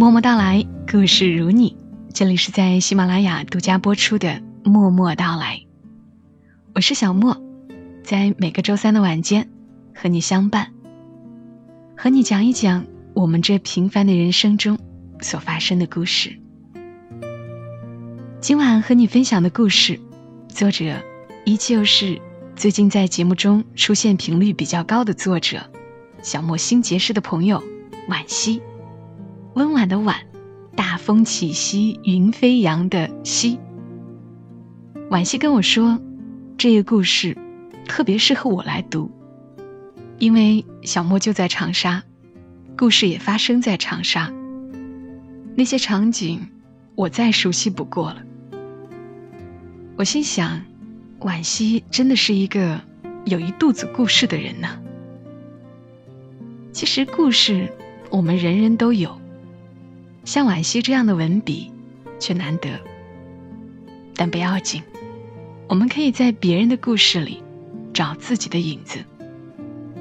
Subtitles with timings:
[0.00, 1.76] 默默到来，故事如你。
[2.14, 4.28] 这里是在喜马拉雅独家播出的
[4.64, 5.56] 《默默到来》，
[6.74, 7.36] 我是小莫，
[8.02, 9.50] 在每个周三的晚间
[9.94, 10.72] 和你相伴，
[11.98, 14.78] 和你讲一讲我们这平凡的人生中
[15.20, 16.34] 所发生的故事。
[18.40, 20.00] 今晚和你分享的故事，
[20.48, 20.96] 作者
[21.44, 22.18] 依旧是
[22.56, 25.60] 最近在节目中出现频率比较高的作者，
[26.22, 27.62] 小莫新结识的朋友
[28.08, 28.62] 惋惜。
[29.60, 30.16] 温婉的婉，
[30.74, 33.58] 大风起兮云飞扬的兮。
[35.10, 36.00] 惋惜跟我说，
[36.56, 37.36] 这个故事
[37.86, 39.10] 特别适合我来读，
[40.18, 42.02] 因为小莫就在长沙，
[42.74, 44.32] 故事也发生在长沙。
[45.54, 46.48] 那些场景
[46.94, 48.22] 我再熟悉不过了。
[49.98, 50.62] 我心想，
[51.18, 52.80] 惋惜真的是一个
[53.26, 54.80] 有一肚子故事的人呢。
[56.72, 57.70] 其实故事
[58.08, 59.19] 我们人人都有。
[60.24, 61.72] 像惋惜这样的文笔，
[62.18, 62.68] 却难得。
[64.14, 64.82] 但不要紧，
[65.68, 67.42] 我们可以在别人的故事里
[67.92, 68.98] 找自己的影子。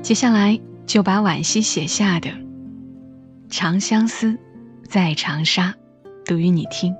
[0.01, 2.29] 接下来就把惋惜写下的
[3.49, 4.37] 《长相思，
[4.87, 5.73] 在长沙》
[6.25, 6.95] 读与你听。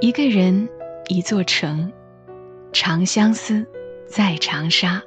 [0.00, 0.68] 一个人，
[1.08, 1.90] 一座城，
[2.72, 3.66] 长相思，
[4.06, 5.02] 在长沙。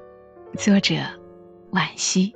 [0.58, 0.96] 作者：
[1.72, 2.34] 惋惜。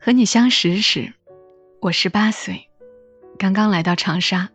[0.00, 1.12] 和你相识时，
[1.80, 2.68] 我十八岁，
[3.36, 4.48] 刚刚来到长沙。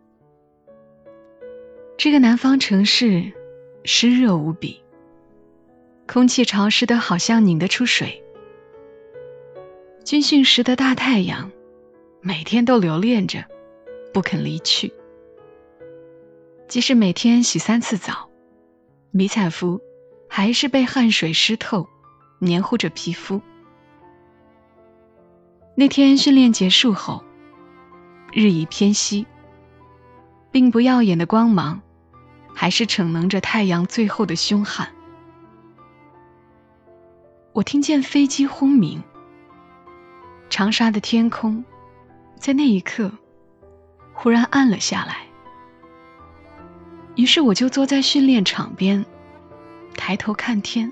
[1.97, 3.33] 这个南方城市
[3.83, 4.81] 湿热无比，
[6.08, 8.23] 空气潮湿的好像拧得出水。
[10.05, 11.52] 军训时的大太阳，
[12.22, 13.44] 每天都留恋着，
[14.13, 14.94] 不肯离去。
[16.69, 18.30] 即使每天洗三次澡，
[19.11, 19.81] 迷彩服
[20.30, 21.88] 还是被汗水湿透，
[22.39, 23.41] 黏糊着皮肤。
[25.75, 27.23] 那天训练结束后，
[28.31, 29.25] 日已偏西，
[30.51, 31.81] 并不耀眼的光芒，
[32.53, 34.94] 还是逞能着太阳最后的凶悍。
[37.53, 39.03] 我听见飞机轰鸣，
[40.47, 41.66] 长沙的天空
[42.35, 43.12] 在那一刻
[44.13, 45.25] 忽然暗了下来。
[47.16, 49.03] 于是我就坐在训练场边，
[49.97, 50.91] 抬头看天，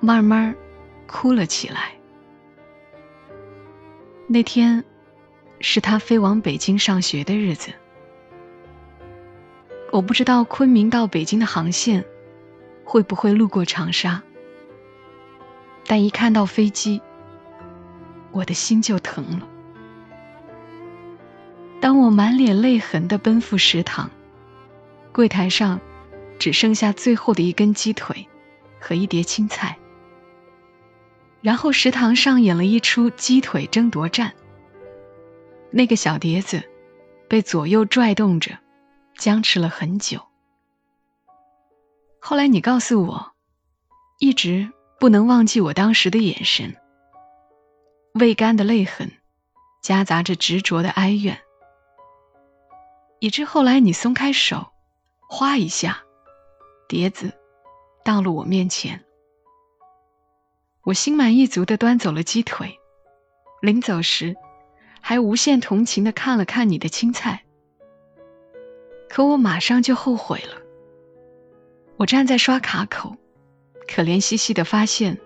[0.00, 0.54] 慢慢
[1.06, 1.95] 哭了起来。
[4.28, 4.82] 那天，
[5.60, 7.72] 是他飞往北京上学的日子。
[9.92, 12.04] 我不知道昆明到北京的航线
[12.84, 14.20] 会不会路过长沙，
[15.86, 17.00] 但一看到飞机，
[18.32, 19.48] 我的心就疼了。
[21.80, 24.10] 当我满脸泪痕的奔赴食堂，
[25.12, 25.80] 柜台上
[26.36, 28.26] 只剩下最后的一根鸡腿
[28.80, 29.78] 和一碟青菜。
[31.40, 34.32] 然后食堂上演了一出鸡腿争夺战。
[35.70, 36.62] 那个小碟子
[37.28, 38.58] 被左右拽动着，
[39.16, 40.20] 僵持了很久。
[42.20, 43.32] 后来你告诉我，
[44.18, 46.74] 一直不能忘记我当时的眼神，
[48.14, 49.12] 未干的泪痕，
[49.82, 51.38] 夹杂着执着的哀怨，
[53.20, 54.72] 以致后来你松开手，
[55.28, 56.02] 哗一下，
[56.88, 57.32] 碟子
[58.04, 59.05] 到了我面前。
[60.86, 62.78] 我心满意足的端走了鸡腿，
[63.60, 64.36] 临走时，
[65.00, 67.42] 还无限同情的看了看你的青菜。
[69.08, 70.62] 可我马上就后悔了。
[71.96, 73.16] 我站在刷卡口，
[73.88, 75.18] 可怜兮兮的发现，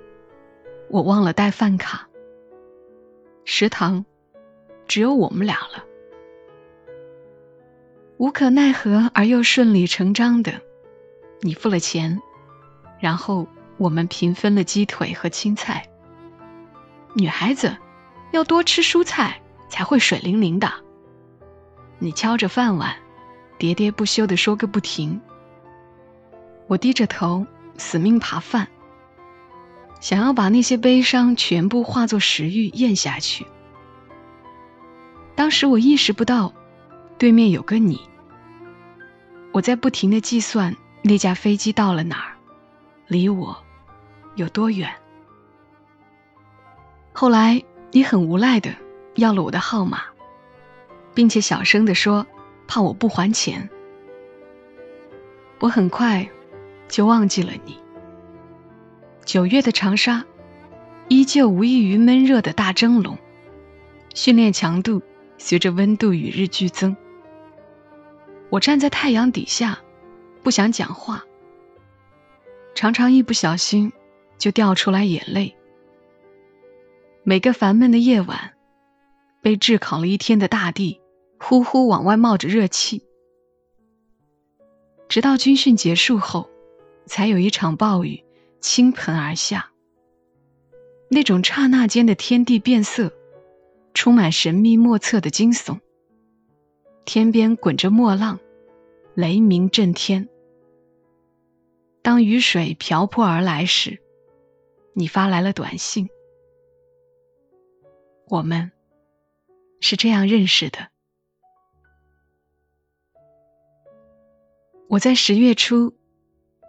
[0.88, 2.09] 我忘了带饭卡。
[3.44, 4.06] 食堂
[4.88, 5.84] 只有我们俩了。
[8.16, 10.62] 无可奈何而又顺理成章的，
[11.42, 12.19] 你付了钱，
[12.98, 13.47] 然后。
[13.81, 15.89] 我们平分了鸡腿和青菜。
[17.15, 17.75] 女孩子
[18.31, 20.71] 要多吃蔬菜才会水灵灵的。
[21.99, 22.95] 你敲着饭碗，
[23.59, 25.19] 喋喋不休的说个不停。
[26.67, 27.47] 我低着头
[27.79, 28.69] 死命扒饭，
[29.99, 33.47] 想要把那些悲伤全部化作食欲咽下去。
[35.34, 36.53] 当时我意识不到，
[37.16, 37.99] 对面有个你。
[39.53, 42.37] 我在不停的计算那架飞机到了哪儿，
[43.07, 43.57] 离我。
[44.34, 44.88] 有多远？
[47.12, 48.74] 后来你很无赖的
[49.16, 50.03] 要了我的号码，
[51.15, 52.27] 并且小声的说，
[52.66, 53.68] 怕我不还钱。
[55.59, 56.27] 我很快
[56.88, 57.78] 就忘记了你。
[59.24, 60.24] 九月的长沙，
[61.09, 63.18] 依旧无异于闷热的大蒸笼，
[64.15, 65.03] 训练强度
[65.36, 66.97] 随着温度与日俱增。
[68.48, 69.78] 我站在太阳底下，
[70.42, 71.24] 不想讲话，
[72.74, 73.92] 常常一不小心。
[74.41, 75.54] 就掉出来眼泪。
[77.22, 78.54] 每个烦闷的夜晚，
[79.41, 81.01] 被炙烤了一天的大地，
[81.39, 83.04] 呼呼往外冒着热气。
[85.09, 86.48] 直到军训结束后，
[87.04, 88.25] 才有一场暴雨
[88.60, 89.71] 倾盆而下。
[91.10, 93.13] 那种刹那间的天地变色，
[93.92, 95.78] 充满神秘莫测的惊悚。
[97.04, 98.39] 天边滚着墨浪，
[99.15, 100.28] 雷鸣震天。
[102.01, 104.01] 当雨水瓢泼而来时，
[104.92, 106.09] 你发来了短信。
[108.28, 108.71] 我们
[109.81, 110.89] 是这样认识的。
[114.89, 115.95] 我在十月初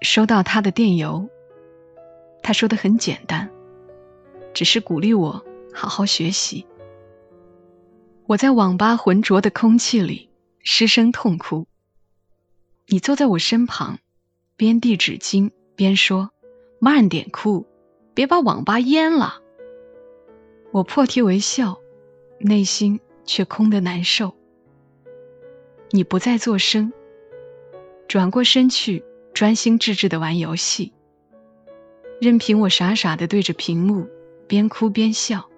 [0.01, 1.29] 收到他的电邮，
[2.43, 3.49] 他说的很简单，
[4.53, 6.67] 只是鼓励我好好学习。
[8.27, 10.29] 我在网吧浑浊的空气里
[10.63, 11.67] 失声痛哭。
[12.87, 13.99] 你坐在我身旁，
[14.55, 16.31] 边递纸巾边说
[16.79, 17.65] ：“慢点哭，
[18.13, 19.41] 别把网吧淹了。”
[20.71, 21.79] 我破涕为笑，
[22.39, 24.33] 内心却空得难受。
[25.91, 26.93] 你不再作声。
[28.07, 29.03] 转过身去，
[29.33, 30.93] 专心致志的玩游戏，
[32.19, 34.07] 任凭我傻傻的对着屏幕，
[34.47, 35.49] 边哭边笑。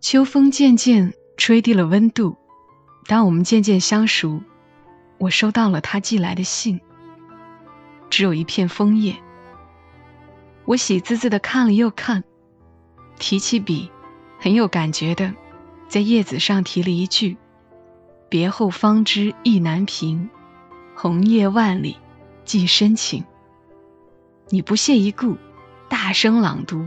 [0.00, 2.36] 秋风渐渐吹低了温度，
[3.06, 4.40] 当我们渐渐相熟，
[5.18, 6.80] 我收到了他寄来的信，
[8.08, 9.16] 只有一片枫叶。
[10.68, 12.24] 我喜滋滋的看了又看，
[13.18, 13.90] 提起笔，
[14.38, 15.32] 很有感觉的，
[15.88, 17.38] 在叶子上提了一句
[18.28, 20.28] ：“别后方知意难平。”
[20.94, 21.96] 红叶万里，
[22.44, 23.24] 寄深情。
[24.50, 25.38] 你不屑一顾，
[25.88, 26.84] 大声朗读：“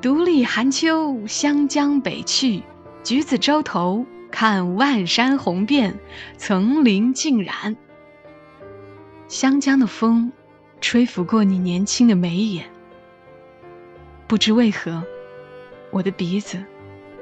[0.00, 2.62] 独立寒秋，湘江北去，
[3.02, 5.98] 橘子洲头，看万山红遍，
[6.36, 7.76] 层林尽染。”
[9.26, 10.30] 湘江的风，
[10.80, 12.70] 吹拂过你年轻的眉眼。
[14.28, 15.02] 不知为何，
[15.90, 16.62] 我的鼻子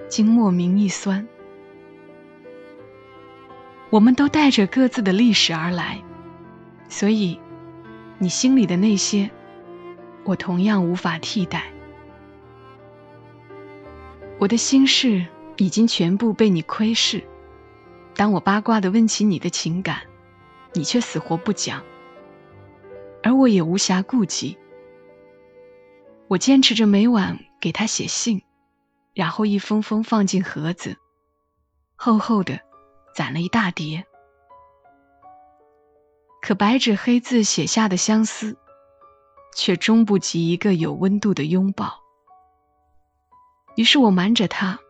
[0.09, 1.27] 竟莫名一酸。
[3.91, 6.03] 我们都带着各自的历史而来。
[6.89, 7.39] 所以，
[8.19, 9.31] 你心里的那些，
[10.25, 11.73] 我同样无法替代。
[14.39, 15.25] 我的心事
[15.57, 17.23] 已经全部被你窥视。
[18.17, 20.01] 当我八卦的问起你的情感，
[20.73, 21.83] 你却死活不讲，
[23.23, 24.59] 而我也无暇顾及。
[26.29, 28.43] 我坚持着每晚给他写信，
[29.15, 30.97] 然后一封封放进盒子，
[31.95, 32.61] 厚厚的，
[33.15, 34.05] 攒了一大叠。
[36.43, 38.57] 可白纸黑字写下的相思，
[39.55, 42.01] 却终不及一个有温度的拥抱。
[43.77, 44.81] 于是我瞒着他，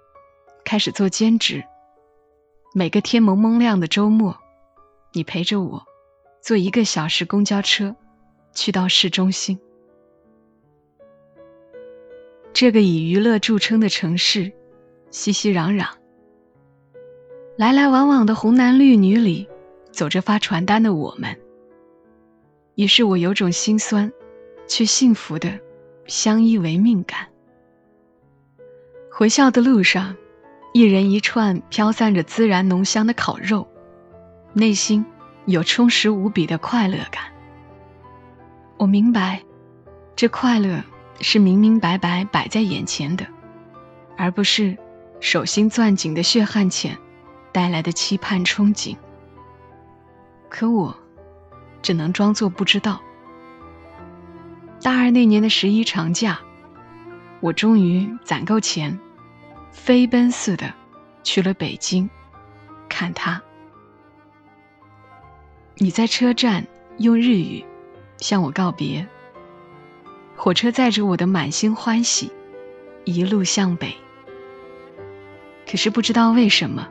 [0.64, 1.64] 开始做兼职。
[2.74, 4.38] 每个天蒙蒙亮的周末，
[5.12, 5.84] 你陪着我，
[6.42, 7.94] 坐一个小时公交车，
[8.54, 9.58] 去到市中心。
[12.58, 14.50] 这个以娱乐著称的城市，
[15.10, 15.88] 熙熙攘攘，
[17.58, 19.46] 来来往往的红男绿女里，
[19.92, 21.38] 走着发传单的我们。
[22.74, 24.10] 于是我有种心酸，
[24.66, 25.60] 却幸福的
[26.06, 27.26] 相依为命感。
[29.12, 30.16] 回校的路上，
[30.72, 33.68] 一人一串飘散着孜然浓香的烤肉，
[34.54, 35.04] 内心
[35.44, 37.24] 有充实无比的快乐感。
[38.78, 39.42] 我明白，
[40.16, 40.82] 这快乐
[41.20, 43.26] 是明明白白摆在眼前的，
[44.16, 44.76] 而不是
[45.20, 46.96] 手心攥紧的血汗钱
[47.52, 48.96] 带来的期盼憧憬。
[50.48, 50.96] 可我。
[51.82, 53.00] 只能装作不知道。
[54.82, 56.40] 大二那年的十一长假，
[57.38, 58.98] 我终于攒够钱，
[59.70, 60.74] 飞奔似的
[61.22, 62.10] 去了北京
[62.88, 63.40] 看他。
[65.76, 66.66] 你在车站
[66.98, 67.64] 用日语
[68.16, 69.06] 向我告别，
[70.36, 72.30] 火车载着我的满心欢喜，
[73.04, 73.92] 一路向北。
[75.68, 76.88] 可是不知道为什么，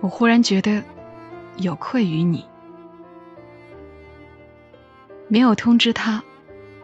[0.00, 0.82] 我忽然觉得
[1.56, 2.44] 有愧于你。
[5.28, 6.24] 没有通知他，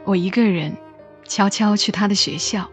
[0.05, 0.77] 我一个人
[1.25, 2.71] 悄悄去他的学校。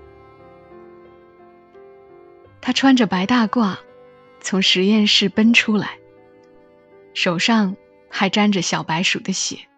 [2.62, 3.78] 他穿着白大褂，
[4.42, 5.98] 从实验室奔出来，
[7.13, 7.75] 手上
[8.10, 9.69] 还沾着小白鼠的血。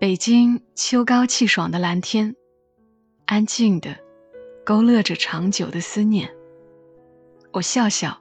[0.00, 2.34] 北京秋高气爽的蓝天，
[3.26, 3.98] 安静的
[4.64, 6.34] 勾勒着长久的思念。
[7.52, 8.18] 我笑笑，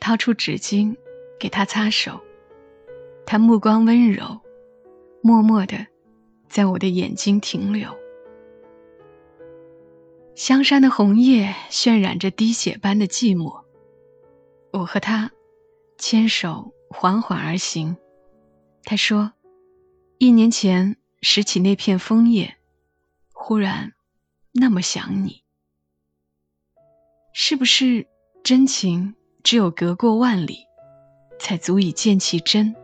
[0.00, 0.96] 掏出纸巾
[1.38, 2.18] 给他擦手，
[3.26, 4.40] 他目光温柔。
[5.20, 5.86] 默默的，
[6.48, 7.90] 在我的眼睛停留。
[10.34, 13.62] 香山的红叶渲染着滴血般的寂寞。
[14.72, 15.30] 我和他
[15.98, 17.98] 牵手缓缓而行。
[18.82, 19.32] 他说
[20.18, 22.56] ：“一年前拾起那片枫叶，
[23.34, 23.92] 忽然
[24.52, 25.42] 那么想你。
[27.34, 28.06] 是不是
[28.42, 30.60] 真情只有隔过万里，
[31.38, 32.74] 才足以见其真？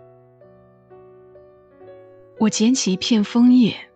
[2.38, 3.88] 我捡起一片枫叶，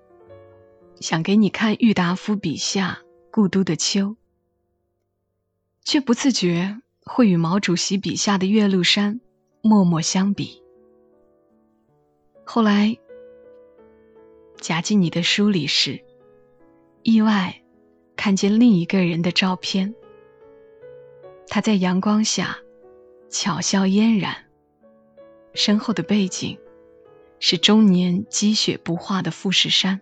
[1.00, 3.00] 想给你看郁达夫笔下
[3.30, 4.16] 故都的秋，
[5.84, 9.20] 却不自觉会与毛主席笔下的岳麓山
[9.60, 10.62] 默默相比。
[12.46, 12.96] 后来
[14.58, 16.02] 夹进你的书里时，
[17.02, 17.62] 意外
[18.16, 19.94] 看见另一个人的照片。
[21.48, 22.58] 他在阳光下
[23.28, 24.34] 巧笑嫣然，
[25.54, 26.58] 身后的背景
[27.38, 30.00] 是终年积雪不化的富士山。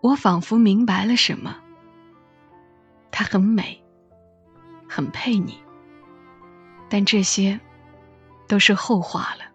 [0.00, 1.60] 我仿佛明白了什么。
[3.10, 3.82] 她很美，
[4.88, 5.58] 很配你，
[6.88, 7.58] 但这些
[8.46, 9.47] 都是后话了。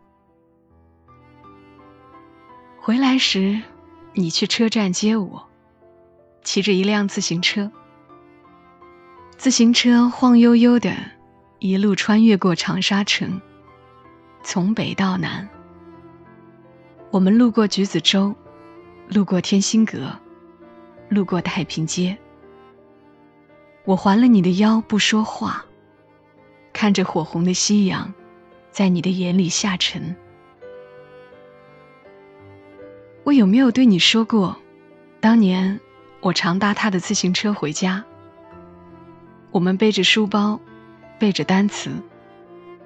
[2.86, 3.62] 回来时，
[4.12, 5.48] 你去车站接我，
[6.44, 7.72] 骑着一辆自行车。
[9.38, 10.94] 自行车晃悠悠的，
[11.60, 13.40] 一路穿越过长沙城，
[14.44, 15.48] 从北到南。
[17.10, 18.36] 我们路过橘子洲，
[19.08, 20.20] 路过天心阁，
[21.08, 22.18] 路过太平街。
[23.86, 25.63] 我环了你的腰，不说话，
[26.74, 28.13] 看着火红的夕阳，
[28.72, 30.13] 在你的眼里下沉。
[33.24, 34.58] 我有没有对你说过，
[35.22, 35.80] 当年
[36.20, 38.03] 我常搭他的自行车回家？
[39.51, 40.60] 我们背着书包，
[41.18, 41.92] 背着单词，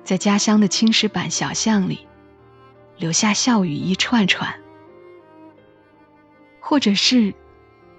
[0.03, 2.05] 在家乡的青石板小巷里，
[2.97, 4.53] 留下笑语一串串。
[6.59, 7.33] 或者是，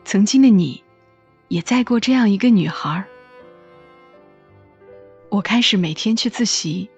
[0.04, 0.84] 曾经的你，
[1.48, 3.04] 也载过这样一个女孩。
[5.28, 6.88] 我开始每天去自习，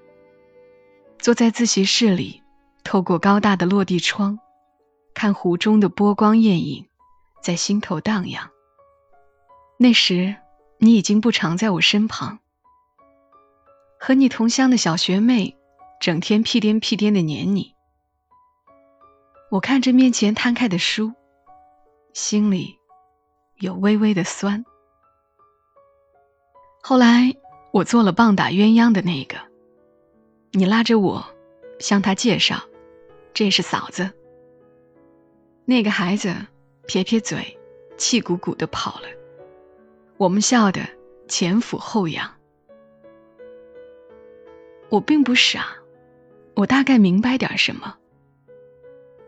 [1.18, 2.42] 坐在自习室里，
[2.84, 4.38] 透过高大的落地窗，
[5.14, 6.86] 看湖中的波光艳影，
[7.42, 8.50] 在心头荡漾。
[9.78, 10.36] 那时。
[10.82, 12.38] 你已经不常在我身旁，
[13.98, 15.58] 和你同乡的小学妹
[16.00, 17.74] 整天屁颠屁颠的撵你。
[19.50, 21.12] 我看着面前摊开的书，
[22.14, 22.78] 心里
[23.58, 24.64] 有微微的酸。
[26.80, 27.34] 后来
[27.74, 29.36] 我做了棒打鸳鸯的那个，
[30.52, 31.26] 你拉着我
[31.78, 32.62] 向他介绍，
[33.34, 34.10] 这是嫂子。
[35.70, 36.34] 那个孩子
[36.88, 37.56] 撇撇嘴，
[37.96, 39.06] 气鼓鼓的跑了。
[40.16, 40.80] 我们笑得
[41.28, 42.28] 前俯后仰。
[44.88, 45.64] 我并不傻，
[46.56, 47.94] 我大概明白点什么。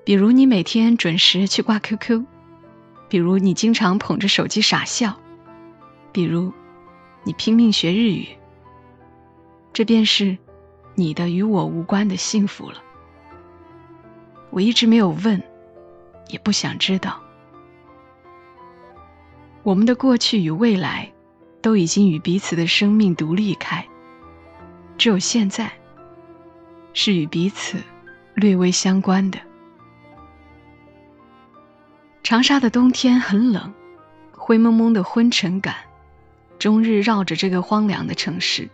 [0.02, 2.24] 比如你每天准时去挂 QQ，
[3.08, 5.20] 比如你经常捧着手机傻笑，
[6.10, 6.52] 比如
[7.22, 8.26] 你拼命学日语，
[9.72, 10.36] 这便是
[10.96, 12.82] 你的与我无关的幸福了。
[14.50, 15.40] 我一直没有问，
[16.32, 17.20] 也不想知道。
[19.62, 21.12] 我们的过去与未来，
[21.60, 23.86] 都已经与彼此的生命独立开，
[24.98, 25.70] 只有现在，
[26.94, 27.78] 是与彼此
[28.34, 29.38] 略微相关的。
[32.24, 33.72] 长沙的冬天很冷，
[34.32, 35.76] 灰蒙蒙的昏沉感，
[36.58, 38.68] 终日绕着这个荒凉的城市。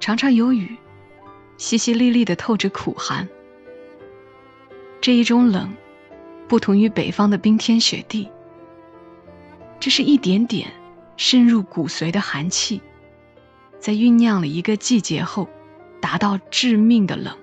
[0.00, 0.76] 常常有雨，
[1.58, 3.28] 淅淅沥沥的透着苦寒。
[5.00, 5.74] 这一种冷，
[6.54, 8.30] 不同于北方的冰天雪地。
[9.80, 10.70] 这是一点点
[11.16, 12.80] 深入骨髓的寒气，
[13.80, 15.48] 在酝酿了一个季节后，
[16.00, 17.36] 达到致命的冷。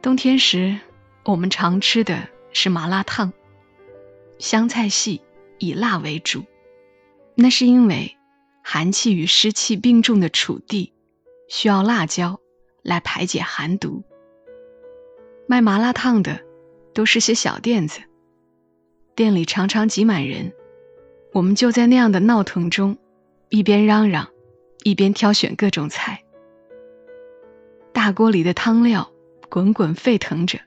[0.00, 0.78] 冬天时，
[1.24, 3.32] 我们常吃的是麻辣烫，
[4.38, 5.20] 湘菜系
[5.58, 6.44] 以辣为主，
[7.34, 8.16] 那是因为
[8.62, 10.92] 寒气与湿气并重的楚地，
[11.48, 12.38] 需要辣椒
[12.84, 14.04] 来排解寒毒。
[15.48, 16.46] 卖麻辣烫的
[16.98, 18.00] 都是些小店子。
[19.14, 20.52] 店里常常挤满人，
[21.32, 22.98] 我们就在那样的闹腾中，
[23.50, 24.30] 一边嚷嚷，
[24.82, 26.24] 一边挑选各种菜。
[27.92, 29.12] 大锅里的汤料
[29.48, 30.58] 滚滚沸腾着，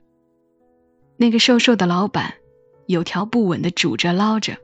[1.17, 2.35] 那个瘦瘦的老板
[2.85, 4.55] 有条不紊地煮着捞着，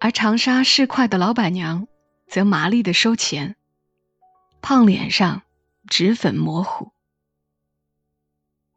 [0.00, 1.88] 而长沙市侩的老板娘
[2.26, 3.56] 则麻利地收钱，
[4.62, 5.42] 胖脸上
[5.90, 6.93] 脂粉模糊。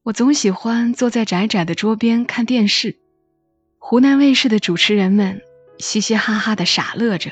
[0.08, 2.96] 我总喜欢坐在窄窄的桌边看电视。
[3.78, 5.42] 湖南卫视的主持人们
[5.80, 7.32] 嘻嘻哈哈的傻乐着，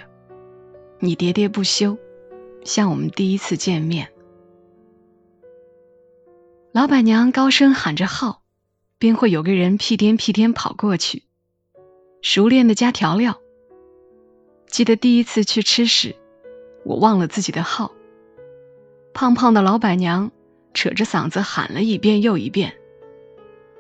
[1.00, 1.98] 你喋喋不休，
[2.66, 4.10] 像我们第一次见面。
[6.74, 8.42] 老板娘高声喊着号，
[8.98, 11.24] 便会有个人屁颠屁颠跑过去，
[12.22, 13.40] 熟练的加调料。
[14.68, 16.14] 记得第一次去吃时，
[16.84, 17.94] 我忘了自己的号，
[19.14, 20.34] 胖胖的老板娘
[20.76, 22.72] 扯着嗓子喊了一遍又一遍。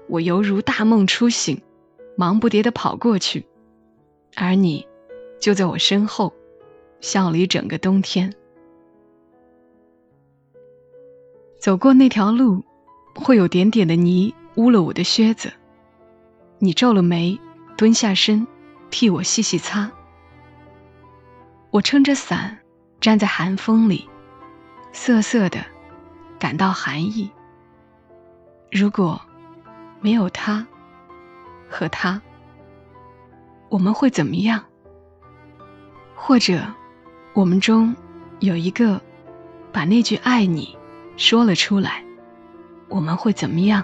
[0.08, 1.62] 我犹如大梦初醒，
[2.16, 3.46] 忙不迭地跑过去，
[4.36, 4.88] 而你
[5.40, 6.34] 就在我身后，
[7.02, 8.34] 笑了一整个冬天。
[11.60, 12.64] 走过那条路，
[13.16, 15.52] 会有点点的泥污了我的靴子。
[16.60, 17.40] 你皱了眉，
[17.76, 18.48] 蹲下身，
[18.90, 19.92] 替我细细擦。
[21.72, 22.60] 我撑着伞，
[23.02, 24.08] 站在寒风里，
[24.94, 25.66] 瑟瑟的
[26.46, 27.32] 感到寒意。
[28.72, 29.20] 如果
[30.00, 30.68] 没有他
[31.68, 32.22] 和他，
[33.68, 34.64] 我们会怎么样？
[36.14, 36.62] 或者，
[37.34, 37.96] 我们中
[38.42, 39.02] 有一个
[39.72, 40.78] 把那句爱你
[41.18, 42.06] 说了出来，
[42.90, 43.84] 我们会怎么样？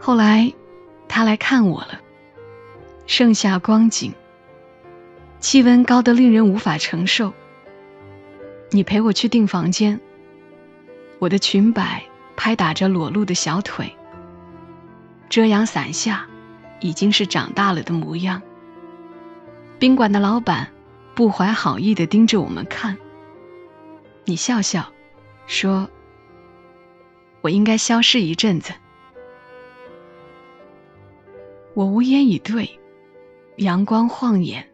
[0.00, 0.52] 后来，
[1.06, 2.00] 他来看我了。
[3.06, 4.12] 盛夏光景，
[5.38, 7.32] 气温高得令人无法承受。
[8.70, 9.98] 你陪我去订房间。
[11.18, 12.04] 我的裙摆
[12.36, 13.92] 拍打着裸露的小腿。
[15.28, 16.26] 遮阳伞下，
[16.80, 18.40] 已经是长大了的模样。
[19.78, 20.72] 宾馆的老板
[21.14, 22.96] 不怀好意地盯着我们看。
[24.24, 24.92] 你笑笑，
[25.46, 25.88] 说
[27.40, 28.72] ：“我应该消失一阵子。”
[31.74, 32.80] 我无言以对，
[33.56, 34.68] 阳光晃眼，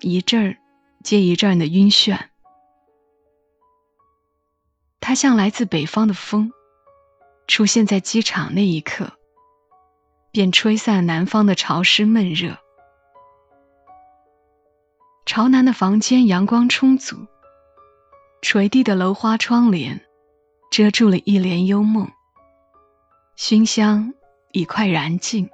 [0.00, 0.56] 一阵儿
[1.02, 2.18] 接一阵的晕眩。
[5.02, 6.52] 它像来自北方的风，
[7.48, 9.12] 出现在机场那一刻，
[10.30, 12.56] 便吹散南方的潮湿闷热。
[15.26, 17.26] 朝南的房间阳光充足，
[18.42, 20.00] 垂地的楼花窗帘
[20.70, 22.08] 遮住了一帘幽梦，
[23.34, 24.14] 熏香
[24.52, 25.50] 已快燃尽。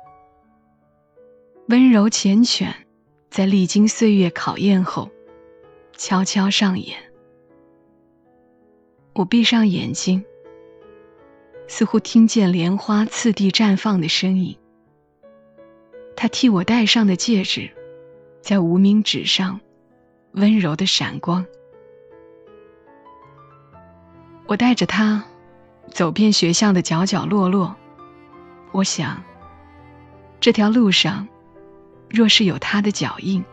[1.69, 2.75] 温柔缱绻，
[3.31, 5.11] 在历经岁月考验后，
[5.97, 7.08] 悄悄上演。
[9.19, 10.25] 我闭上眼睛，
[11.67, 14.57] 似乎听见莲花次第绽放的声音。
[16.15, 17.69] 他替我戴上的戒指，
[18.41, 19.59] 在无名指上
[20.35, 21.45] 温柔的闪光。
[24.47, 25.25] 我带着它，
[25.91, 27.75] 走遍学校的角角落落。
[28.71, 29.21] 我想，
[30.39, 31.27] 这条路上。
[32.09, 33.45] 若是有他的脚印，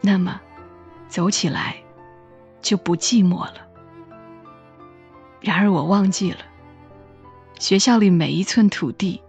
[0.00, 0.40] 那么
[1.08, 1.82] 走起来
[2.60, 3.71] 就不寂寞了。
[5.42, 6.38] 然而我忘记了，
[7.58, 9.20] 学校里每一寸土地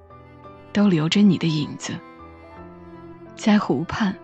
[0.71, 1.93] 都留着你的影子。
[3.36, 4.15] 在湖畔，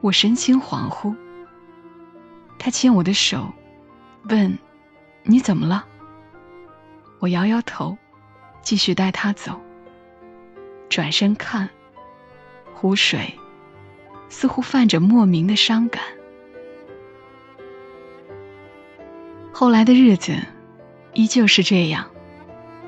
[0.00, 1.14] 我神情恍惚。
[2.58, 3.52] 他牵我的手，
[4.28, 4.56] 问
[5.24, 5.84] ：“你怎么了？”
[7.18, 7.98] 我摇摇头，
[8.62, 9.60] 继续带他走。
[10.88, 11.68] 转身看。
[12.78, 13.34] 湖水
[14.28, 16.02] 似乎泛着莫名的伤感。
[19.50, 20.36] 后来的日子
[21.16, 22.10] 依旧是这样，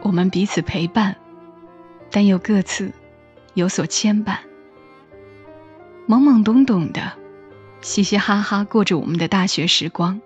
[0.03, 1.17] 我们彼此陪伴，
[2.11, 2.93] 但又各自
[3.55, 4.37] 有所牵绊。
[6.07, 7.15] 懵懵懂懂的，
[7.81, 10.21] 嘻嘻哈哈过着我们的大学时光。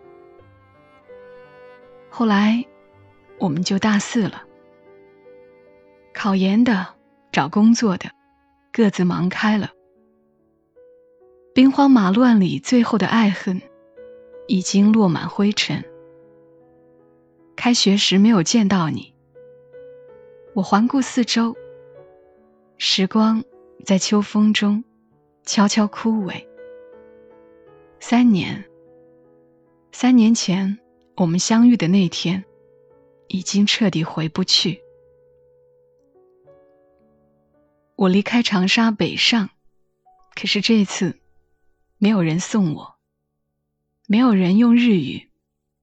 [2.11, 2.65] 后来，
[3.39, 4.43] 我们就大四了，
[6.13, 6.89] 考研的，
[7.31, 8.11] 找工作的。
[8.73, 9.71] 各自忙开了，
[11.55, 13.63] 兵荒马乱里，最后的爱恨
[14.49, 15.85] 已经落满灰尘。
[17.63, 19.15] 开学时没有见到你，
[20.53, 21.57] 我环顾四周，
[22.77, 23.45] 时光
[23.85, 24.83] 在秋风中
[25.45, 26.45] 悄悄枯萎。
[28.01, 28.65] 三年，
[29.93, 30.77] 三年前
[31.15, 32.45] 我们相遇的那天，
[33.29, 34.83] 已经彻底回不去。
[37.95, 39.51] 我离开长沙北上，
[40.35, 41.17] 可是这次
[41.99, 42.97] 没有人送我，
[44.09, 45.29] 没有人用日语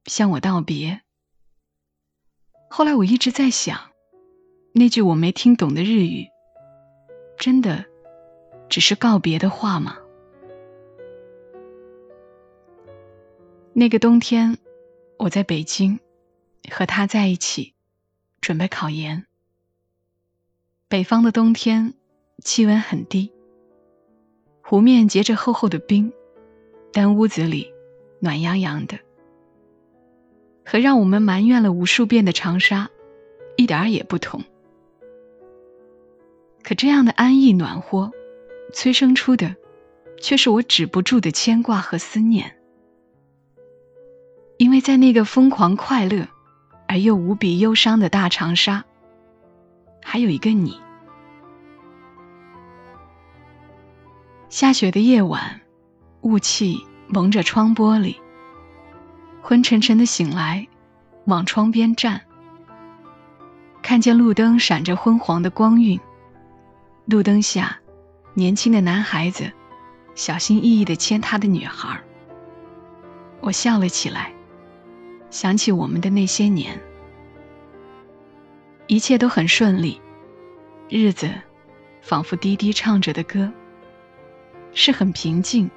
[0.08, 1.04] 向我道别。
[2.70, 3.80] 后来我一直在想，
[4.74, 6.28] 那句我没听懂的日语，
[7.38, 7.84] 真的
[8.70, 9.98] 只是告别的话吗？
[13.74, 14.58] 那个冬天，
[15.18, 16.00] 我在北京
[16.72, 17.74] 和他在一起，
[18.40, 19.26] 准备考研。
[20.88, 21.94] 北方的冬天。
[22.42, 23.30] 气温很低，
[24.64, 26.10] 湖面结着厚厚的冰，
[26.94, 27.70] 但屋子里
[28.22, 28.98] 暖洋洋的，
[30.70, 32.92] 和让我们埋怨了无数遍的长沙
[33.58, 34.44] 一点儿也不同。
[36.62, 38.12] 可这样的安逸暖和，
[38.72, 39.56] 催生出的
[40.22, 42.56] 却是我止不住的牵挂和思念，
[44.58, 46.28] 因为在那个疯狂快乐
[46.88, 48.86] 而又无比忧伤的大长沙，
[50.04, 50.80] 还有一个你。
[54.50, 55.62] 下雪的夜晚，
[56.22, 56.78] 雾气
[57.08, 58.18] 蒙着窗玻璃。
[59.50, 60.68] 昏沉沉的醒来，
[61.26, 62.22] 往窗边站，
[63.82, 66.00] 看见路灯闪着昏黄的光晕，
[67.06, 67.80] 路灯下，
[68.36, 69.52] 年轻的男孩子
[70.14, 72.00] 小心翼翼地牵他的女孩。
[73.40, 74.32] 我笑了起来，
[75.32, 76.80] 想起我们的那些年，
[78.86, 80.00] 一切都很顺利，
[80.90, 81.28] 日子
[82.04, 83.52] 仿佛滴滴唱着的歌，
[84.76, 85.68] 是很平静、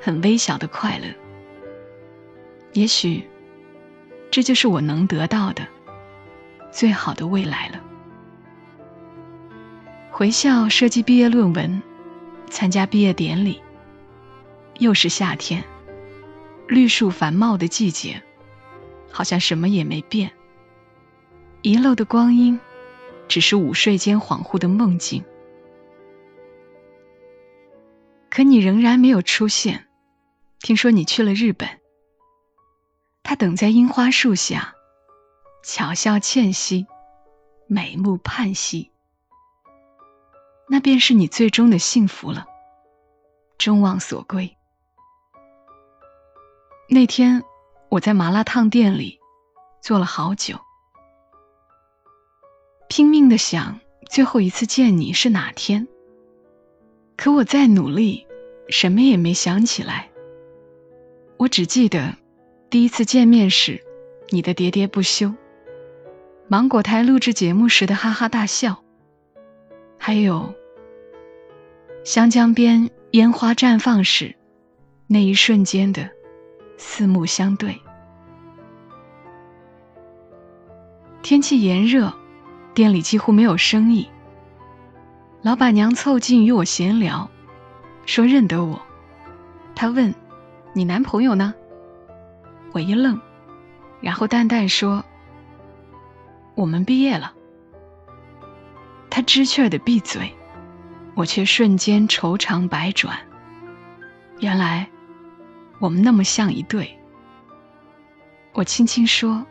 [0.00, 1.06] 很微小的快乐。
[2.72, 3.22] 也许，
[4.30, 5.66] 这就是我能得到的
[6.70, 7.80] 最好的未来了。
[10.10, 11.82] 回校设计毕业论文，
[12.48, 13.60] 参加毕业典礼，
[14.78, 15.62] 又是夏天。
[16.68, 18.22] 绿树繁茂的季节，
[19.10, 20.30] 好像什么也没变。
[21.60, 22.58] 遗漏的光阴，
[23.28, 25.22] 只是午睡间恍惚的梦境。
[28.30, 29.88] 可你仍然没有出现。
[30.60, 31.68] 听说你去了日本。
[33.22, 34.74] 他等在樱花树下，
[35.62, 36.86] 巧笑倩兮，
[37.66, 38.90] 美目盼兮。
[40.68, 42.46] 那便是你最终的幸福了。
[43.58, 44.56] 众望所归。
[46.88, 47.42] 那天，
[47.90, 49.20] 我在麻辣烫店里
[49.80, 50.58] 坐了好久，
[52.88, 53.80] 拼命的想
[54.10, 55.86] 最后一次见你是哪天。
[57.16, 58.26] 可我再努力，
[58.68, 60.10] 什么也没想起来。
[61.36, 62.16] 我只记得
[62.72, 63.82] 第一次见面时
[64.30, 65.34] 你的喋喋不休，
[66.48, 68.82] 芒果台录制节目时的哈哈大笑，
[69.98, 70.54] 还有
[72.02, 74.34] 湘江边烟花绽放时
[75.06, 76.08] 那一瞬间的。
[76.78, 77.78] 四目相对，
[81.22, 82.10] 天气炎热，
[82.72, 84.08] 店里几乎没有生意。
[85.42, 87.30] 老板娘凑近与我闲聊，
[88.06, 88.80] 说认得我。
[89.74, 90.14] 她问
[90.72, 91.54] ：“你男朋友呢？”
[92.72, 93.20] 我一愣，
[94.00, 95.04] 然后淡淡说
[96.54, 97.32] ：“我们毕业了。”
[99.10, 100.34] 他知趣的闭嘴，
[101.14, 103.18] 我却瞬间愁肠百转。
[104.40, 104.88] 原来。
[105.78, 106.96] 我们那么像一对，
[108.52, 109.44] 我轻轻说：“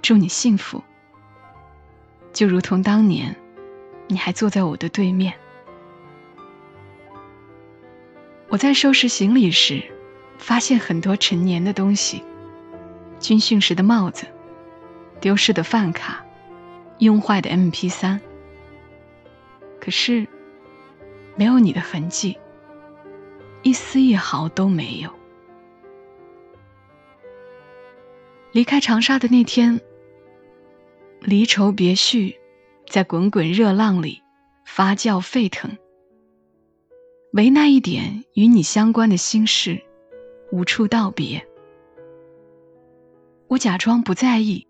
[0.00, 0.80] 祝你幸福。”
[2.32, 3.34] 就如同当年，
[4.06, 5.34] 你还坐在我的对面。
[8.48, 9.82] 我在收拾行李时，
[10.38, 12.22] 发现很多陈年的东西：
[13.20, 14.26] 军训时的帽子、
[15.20, 16.24] 丢失的饭卡、
[16.98, 18.20] 用坏的 MP3。
[19.80, 20.26] 可是，
[21.36, 22.36] 没有你的痕迹，
[23.62, 25.10] 一丝一毫都没有。
[28.52, 29.80] 离开长沙的那天，
[31.20, 32.38] 离愁别绪
[32.88, 34.22] 在滚滚热浪里
[34.66, 35.76] 发酵沸腾，
[37.32, 39.80] 唯那一点与你相关的心事
[40.50, 41.47] 无处道别。
[43.48, 44.66] 我假装不在意，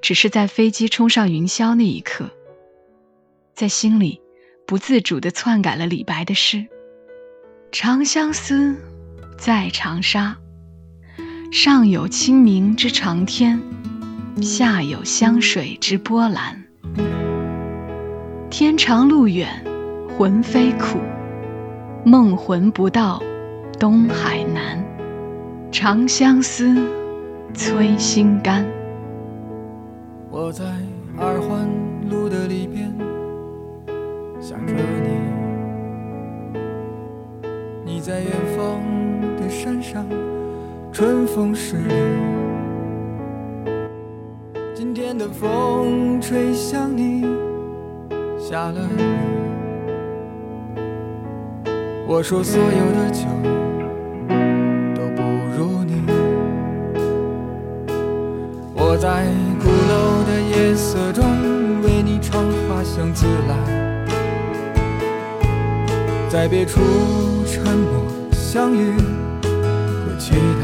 [0.00, 2.30] 只是在飞机冲上云霄那一刻，
[3.54, 4.22] 在心里
[4.66, 6.66] 不自主地篡改了李白的诗
[7.70, 8.74] ：“长相思，
[9.36, 10.38] 在长沙。”
[11.52, 13.60] 上有清明之长天，
[14.40, 16.64] 下有湘水之波澜。
[18.48, 19.62] 天长路远，
[20.16, 20.98] 魂飞苦，
[22.02, 23.22] 梦魂不到，
[23.78, 24.82] 东海南。
[25.70, 26.74] 长相思，
[27.54, 28.66] 催心肝。
[30.30, 30.64] 我在
[31.16, 31.68] 二环
[32.10, 32.92] 路的里边
[34.40, 35.08] 想着你，
[37.84, 38.82] 你在远方
[39.36, 40.04] 的山上。
[40.92, 41.94] 春风十里，
[44.74, 47.22] 今天的风吹向你，
[48.38, 49.02] 下了雨。
[52.06, 53.26] 我说所有的酒
[58.94, 59.26] 我在
[59.58, 61.24] 鼓楼的夜色中
[61.82, 63.56] 为你唱花香自来，
[66.30, 66.80] 在别处
[67.44, 70.62] 沉默相遇和期待。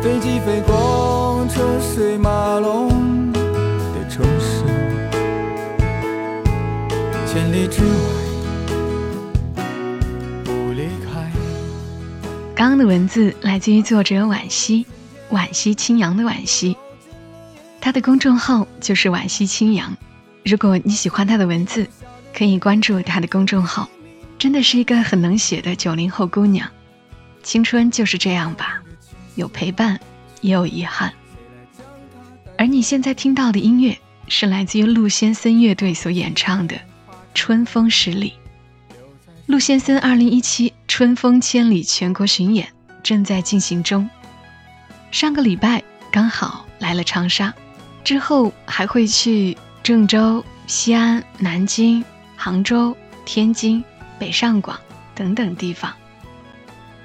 [0.00, 4.62] 飞机飞过车水马龙的城市，
[7.26, 7.88] 千里之外
[10.44, 11.28] 不离开。
[12.54, 14.86] 刚刚的文字来自于作者惋惜，
[15.34, 16.76] 惋惜青扬的惋惜，
[17.80, 19.96] 他的公众号就是惋惜青扬。
[20.44, 21.88] 如果你喜欢他的文字，
[22.32, 23.88] 可以关注他的公众号。
[24.38, 26.70] 真的是一个很能写的九零后姑娘，
[27.42, 28.80] 青春就是这样吧。
[29.34, 29.98] 有陪伴，
[30.40, 31.12] 也有遗憾。
[32.56, 36.76] 而你现在听到的音乐是来自于陆先森乐队所演唱的
[37.34, 38.34] 《春风十里》。
[39.46, 42.68] 陆先森二零一七春风千里全国巡演
[43.02, 44.08] 正在进行中，
[45.14, 47.54] 上个礼拜刚好来了长沙，
[48.02, 53.84] 之后还会去郑州、西安、南京、杭州、天津、
[54.18, 54.76] 北上广
[55.14, 55.94] 等等地方。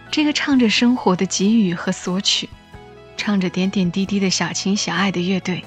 [0.09, 2.49] 这个唱着生活的给予和索取，
[3.15, 5.63] 唱着点点滴滴的小情小爱的乐队，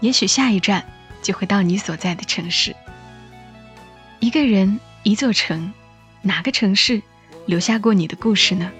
[0.00, 0.84] 也许下一站
[1.22, 2.76] 就会到你所在的城市。
[4.20, 5.72] 一个人，一座城，
[6.20, 7.00] 哪个城市
[7.46, 8.70] 留下过你的故事呢？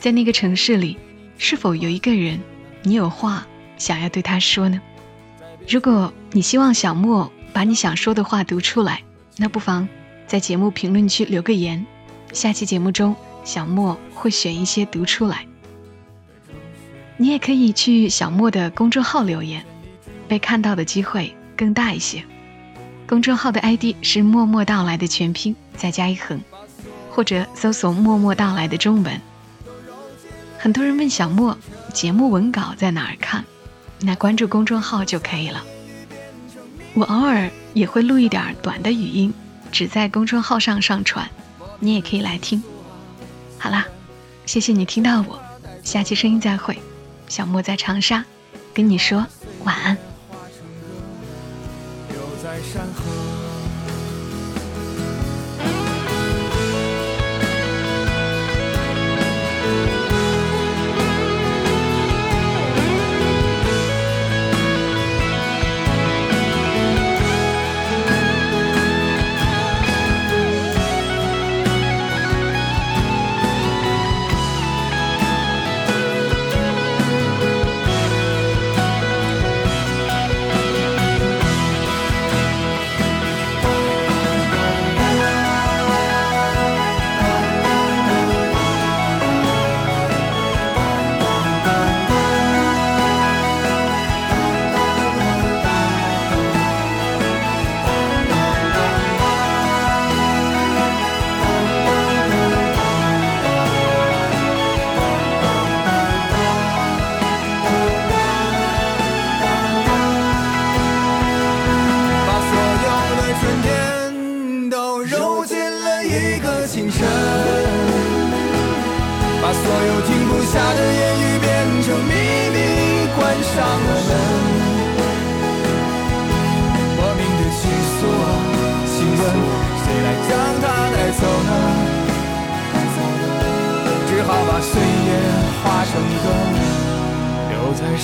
[0.00, 0.98] 在那个城市里，
[1.42, 2.38] 是否有一个人，
[2.82, 3.46] 你有话
[3.78, 4.78] 想要对他说呢？
[5.66, 9.02] 如果你希望小莫把你想说的话读出来，
[9.38, 9.88] 那不妨
[10.26, 11.86] 在节目评论区留个言，
[12.34, 15.46] 下期节目中小莫会选一些读出来。
[17.16, 19.64] 你也可以去小莫的公众号留言，
[20.28, 22.22] 被看到的机会更大一些。
[23.06, 26.38] 公众号的 ID 是“默默到来”的全拼，再加一横，
[27.10, 29.18] 或者搜索“默默到来”的中文。
[30.62, 31.56] 很多人问小莫，
[31.90, 33.42] 节目文稿在哪儿看？
[33.98, 35.64] 那关注公众号就可以了。
[36.92, 39.32] 我偶尔也会录一点短的语音，
[39.72, 41.26] 只在公众号上上传，
[41.78, 42.62] 你也可以来听。
[43.58, 43.86] 好啦，
[44.44, 45.40] 谢谢你听到我，
[45.82, 46.78] 下期声音再会。
[47.26, 48.22] 小莫在长沙，
[48.74, 49.26] 跟你说
[49.64, 49.96] 晚安。
[52.70, 52.99] 山河。
[52.99, 52.99] 上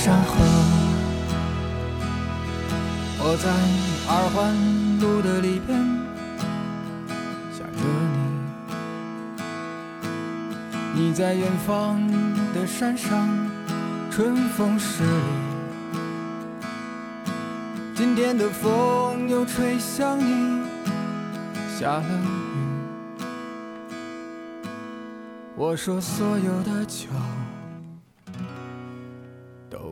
[0.07, 0.37] 山河。
[3.19, 3.51] 我在
[4.09, 4.55] 二环
[5.01, 5.77] 路的里边
[7.51, 7.83] 想着
[10.95, 12.01] 你，你在远方
[12.55, 13.29] 的山上，
[14.09, 15.11] 春风十里。
[17.93, 20.63] 今天的风又吹向你，
[21.77, 22.29] 下了雨。
[25.57, 27.09] 我说所有的酒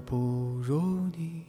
[0.06, 1.43] 不如你。